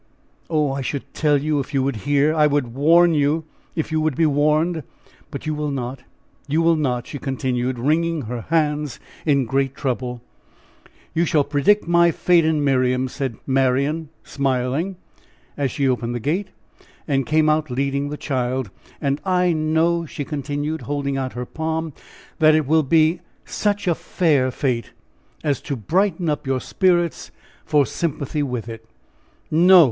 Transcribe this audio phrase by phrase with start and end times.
[0.49, 0.71] Oh!
[0.73, 2.33] I could tell you if you would hear!
[2.33, 4.81] I could warn you, if you would be warned!
[5.29, 5.99] But you will not!
[6.47, 10.23] you will not!" she continued, wringing her hands in great trouble.
[11.13, 14.95] "You shall predict my fate and Miriam's," said Marian, smiling,
[15.55, 16.47] as she opened the gate,
[17.07, 18.71] and came out leading the child.
[18.99, 21.93] "And I know," she continued, holding out her palm,
[22.39, 24.93] "that it will be such a fair fate,
[25.43, 27.29] as to brighten up your spirits
[27.65, 28.83] for sympathy with it."
[29.51, 29.79] "No!